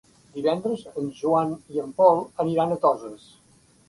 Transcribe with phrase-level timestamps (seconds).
[0.35, 3.29] Divendres en Joan i en Pol aniran a Toses.